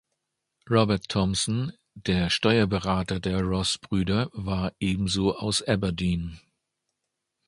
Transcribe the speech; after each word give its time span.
Robert 0.67 1.07
Thomson, 1.09 1.73
der 1.93 2.31
Steuerberater 2.31 3.19
der 3.19 3.43
Ross-Brüder 3.43 4.31
war 4.33 4.73
ebenso 4.79 5.35
aus 5.35 5.61
Aberdeen. 5.61 6.39